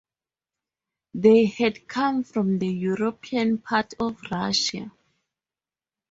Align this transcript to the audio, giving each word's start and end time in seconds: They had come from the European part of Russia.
They 1.13 1.45
had 1.45 1.87
come 1.87 2.23
from 2.23 2.57
the 2.57 2.67
European 2.67 3.59
part 3.59 3.93
of 3.99 4.17
Russia. 4.31 4.89